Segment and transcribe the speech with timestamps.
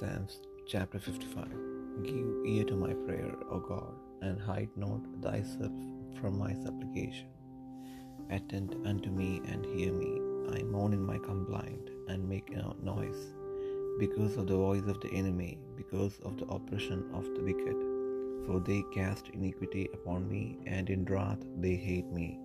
[0.00, 1.48] Psalms chapter 55
[2.04, 3.92] Give ear to my prayer, O God,
[4.22, 5.72] and hide not thyself
[6.18, 7.28] from my supplication.
[8.30, 10.12] Attend unto me and hear me.
[10.56, 13.34] I mourn in my complaint and make no noise
[13.98, 17.76] because of the voice of the enemy, because of the oppression of the wicked.
[18.46, 22.40] For they cast iniquity upon me, and in wrath they hate me.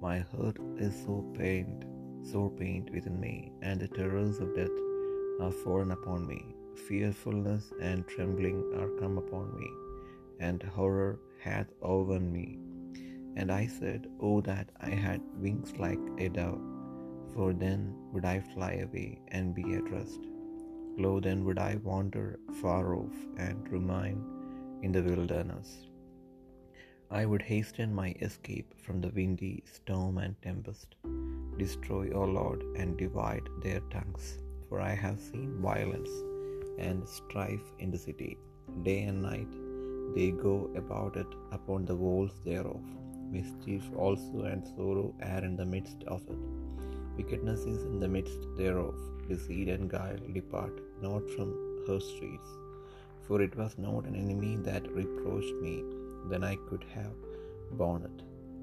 [0.00, 1.84] My heart is so pained,
[2.26, 4.76] sore pained within me, and the terrors of death
[5.40, 6.54] are fallen upon me.
[6.88, 9.68] Fearfulness and trembling are come upon me,
[10.40, 12.58] and horror hath overwhelmed me.
[13.36, 16.60] And I said, Oh, that I had wings like a dove,
[17.34, 20.20] for then would I fly away and be at rest.
[20.98, 24.24] Lo, then would I wander far off and remain
[24.82, 25.86] in the wilderness.
[27.10, 30.96] I would hasten my escape from the windy storm and tempest.
[31.58, 36.10] Destroy, O Lord, and divide their tongues, for I have seen violence
[36.78, 38.38] and strife in the city.
[38.82, 39.48] Day and night
[40.14, 42.82] they go about it upon the walls thereof.
[43.30, 46.38] Mischief also and sorrow are in the midst of it.
[47.16, 48.94] Wickedness is in the midst thereof.
[49.28, 51.50] Deceit and guile depart not from
[51.86, 52.48] her streets.
[53.26, 55.82] For it was not an enemy that reproached me,
[56.30, 57.16] then I could have
[57.72, 58.22] borne it.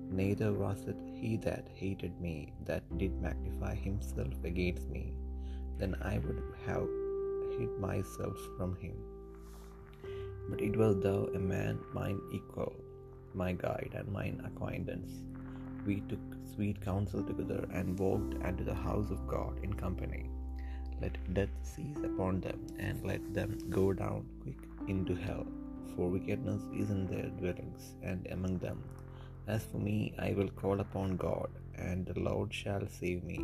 [0.10, 5.14] Neither was it he that hated me that did magnify himself against me,
[5.80, 6.88] then I would have
[7.58, 8.96] hid myself from him.
[10.50, 12.74] But it was thou a man mine equal,
[13.34, 15.12] my guide and mine acquaintance.
[15.86, 16.20] We took
[16.54, 20.24] sweet counsel together and walked unto the house of God in company.
[21.02, 25.46] Let death seize upon them, and let them go down quick into hell.
[25.96, 28.80] For wickedness is in their dwellings, and among them.
[29.48, 31.50] As for me, I will call upon God,
[31.88, 33.40] and the Lord shall save me.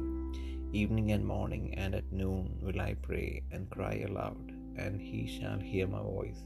[0.72, 5.58] Evening and morning and at noon will I pray and cry aloud, and he shall
[5.58, 6.42] hear my voice.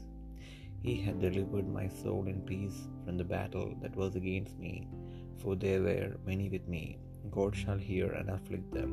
[0.82, 4.88] He hath delivered my soul in peace from the battle that was against me,
[5.42, 6.98] for there were many with me.
[7.30, 8.92] God shall hear and afflict them,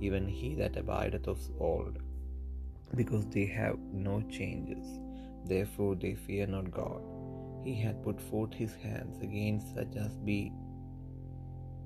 [0.00, 1.98] even he that abideth of old,
[2.96, 4.98] because they have no changes.
[5.44, 7.02] Therefore they fear not God.
[7.62, 10.52] He hath put forth his hands against such as be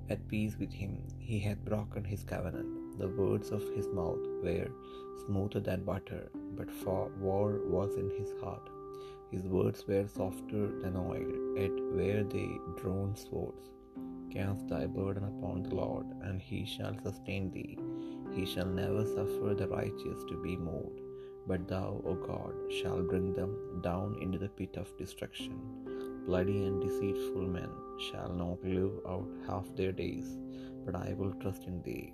[0.09, 1.01] at peace with him.
[1.19, 2.80] He hath broken his covenant.
[3.01, 4.67] The words of his mouth were
[5.25, 6.69] smoother than butter, but
[7.19, 8.69] war was in his heart.
[9.31, 13.71] His words were softer than oil, yet were they drawn swords.
[14.29, 17.79] Cast thy burden upon the Lord, and he shall sustain thee.
[18.35, 21.01] He shall never suffer the righteous to be moved.
[21.47, 25.59] But thou, O God, shalt bring them down into the pit of destruction.
[26.27, 27.71] Bloody and deceitful men
[28.11, 30.37] shall not live out half their days,
[30.85, 32.13] but I will trust in thee.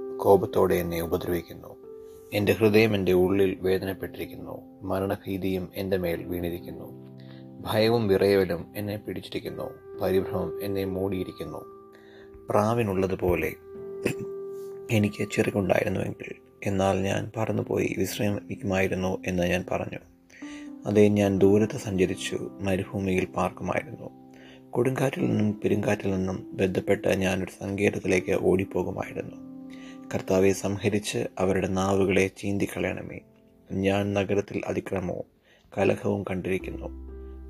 [0.21, 1.75] കോപത്തോടെ എന്നെ ഉപദ്രവിക്കുന്നു.
[2.33, 4.81] എന്റെ ഹൃദയം എന്റെ ഉള്ളിൽ വേദനപ്പെട്ടിരിക്കുന്നു.
[4.81, 7.17] മരണഭീതിയും എന്റെ മേൽ വീണിരിക്കുന്നു.
[7.61, 9.97] ഭയവും വിറയവലും എന്നെ പിടിച്ചിരിക്കുന്നു.
[10.01, 11.57] പരിഭ്രമം എന്നെ മൂടിയിരിക്കുന്നു.
[12.49, 13.53] പ്രാവിനുള്ളതുപോലെ
[14.91, 19.99] എനിക്ക് ചെറുകുണ്ടായിരുന്നുവെങ്കിൽ എന്നാൽ ഞാൻ പറന്നുപോയി വിശ്രമിക്കുമായിരുന്നു എന്ന് ഞാൻ പറഞ്ഞു.
[20.85, 24.09] അതേ ഞാൻ ദൂരത്ത് സഞ്ചരിച്ചു മരുഭൂമിയിൽ പാർക്കുമായിരുന്നു.
[24.69, 29.40] കൊടുങ്കാറ്റിൽ നിന്നും പെരുങ്കാറ്റിൽ നിന്നും ബന്ധപ്പെട്ട് ഞാനൊരു സങ്കേതത്തിലേക്ക് ഓടിപ്പോകുമായിരുന്നു.
[30.15, 33.19] കർത്താവെ സംഹരിച്ച് അവരുടെ നാവുകളെ ചീന്തിക്കളയണമേ.
[33.71, 35.23] ഞാൻ നഗരത്തിൽ അതിക്രമവും
[35.77, 36.89] കലഹവും കണ്ടിരിക്കുന്നു.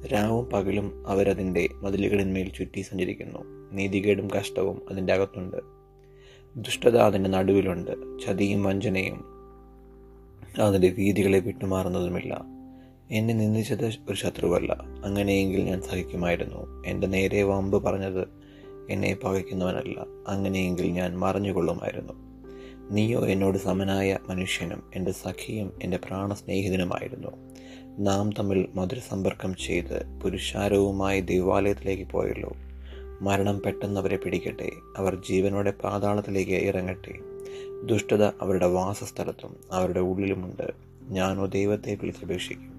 [0.07, 3.39] രാവും പകലും അവരതിന്റെ മതിലുകളിന്മേൽ ചുറ്റി സഞ്ചരിക്കുന്നു.
[3.71, 5.57] നീതികേടും കഷ്ടവും അതിന്റെ അകത്തുണ്ട്.
[6.55, 7.91] ദുഷ്ടത അതിന്റെ നടുവിലുണ്ട്.
[8.25, 9.25] ചതിയും വഞ്ചനയും
[10.61, 12.41] അതിന്റെ വീതികളെ വിട്ടുമാറുന്നതുമില്ല.
[13.11, 14.73] എന്നെ നിന്ദിച്ചത് ഒരു ശത്രുവല്ല.
[15.05, 16.83] അങ്ങനെയെങ്കിൽ ഞാൻ സഹിക്കുമായിരുന്നു.
[16.87, 18.27] എന്റെ നേരെ വമ്പ് പറഞ്ഞത്
[18.89, 20.05] എന്നെ പകയ്ക്കുന്നവനല്ല.
[20.27, 22.30] അങ്ങനെയെങ്കിൽ ഞാൻ മറഞ്ഞുകൊള്ളുമായിരുന്നു.
[22.91, 27.27] നീയോ എന്നോട് സമനായ മനുഷ്യനും എന്റെ സഖിയും എന്റെ പ്രാണസ്നേഹിതനുമായിരുന്നു.
[27.99, 32.53] നാം തമ്മിൽ മധുരസമ്പർക്കം ചെയ്ത് പുരുഷാരവുമായി ദൈവാലയത്തിലേക്ക് പോയല്ലോ
[33.21, 34.71] മരണം പെട്ടെന്ന് അവരെ പിടിക്കട്ടെ.
[34.97, 37.19] അവർ ജീവനോടെ പാതാളത്തിലേക്ക് ഇറങ്ങട്ടെ.
[37.85, 40.71] ദുഷ്ടത അവരുടെ വാസസ്ഥലത്തും അവരുടെ ഉള്ളിലുമുണ്ട്.
[41.09, 42.73] ഞാനോ ദൈവത്തെ വിളിച്ചപേക്ഷിക്കും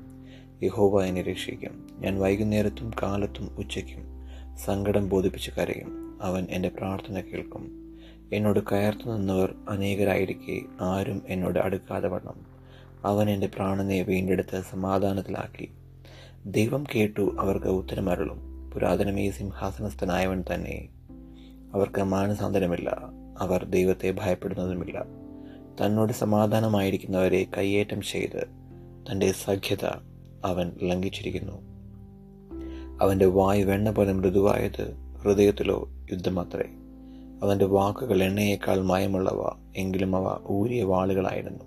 [0.62, 1.86] യഹോവ എന്നെ രക്ഷിക്കും.
[1.98, 4.04] ഞാൻ വൈകുന്നേരത്തും കാലത്തും ഉച്ചയ്ക്കും
[4.64, 6.18] സങ്കടം ബോധിപ്പിച്ച് കരയും.
[6.22, 7.81] അവൻ എന്റെ പ്രാർത്ഥന കേൾക്കും.
[8.32, 12.46] എന്നോട് കയർത്തു നിന്നവർ അനേകരായിരിക്കെ ആരും എന്നോട് അടുക്കാതെ വണ്ണം.
[13.04, 15.70] അവൻ എന്റെ പ്രാണനെ വീണ്ടെടുത്ത് സമാധാനത്തിലാക്കി.
[16.46, 18.70] ദൈവം കേട്ടു അവർക്ക് ഉത്തരമരുളും.
[18.70, 20.88] പുരാതനമേ സിംഹാസനസ്ഥനായവൻ തന്നെ.
[21.74, 22.98] അവർക്ക് മാനസാന്തരമില്ല.
[23.38, 25.04] അവർ ദൈവത്തെ ഭയപ്പെടുന്നതുമില്ല.
[25.80, 28.46] തന്നോട് സമാധാനമായിരിക്കുന്നവരെ കയ്യേറ്റം ചെയ്ത്
[29.10, 29.84] തന്റെ സഖ്യത
[30.44, 31.72] അവൻ ലംഘിച്ചിരിക്കുന്നു.
[33.02, 36.70] അവന്റെ വായു വെണ്ണ പോലെ മൃദുവായത് ഹൃദയത്തിലോ യുദ്ധമത്രേ.
[37.42, 41.64] അവന്റെ വാക്കുകൾ എണ്ണയേക്കാൾ മയമുള്ളവ എങ്കിലും അവ ഊരിയ വാളുകളായിരുന്നു.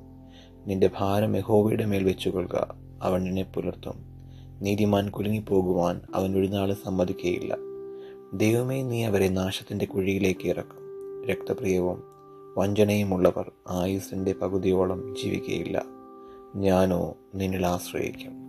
[0.68, 3.94] നിന്റെ ഭാരം യഹോവയുടെ മേൽ വെച്ചുകൊള്ളുക അവൻ നിന്നെ പുലർത്തും.
[4.62, 7.58] നീതിമാൻ കുലുങ്ങിപ്പോകുവാൻ അവൻ ഒരു നാൾ സമ്മതിക്കുകയില്ല
[8.34, 10.80] ദൈവമേ നീ അവരെ നാശത്തിന്റെ കുഴിയിലേക്ക് ഇറക്കും.
[11.30, 12.04] രക്തപ്രിയവും
[12.58, 15.84] വഞ്ചനയുമുള്ളവർ ആയുസിന്റെ പകുതിയോളം ജീവിക്കുകയില്ല
[16.56, 18.45] ഞാനോ നിന്നിൽ ആശ്രയിക്കും.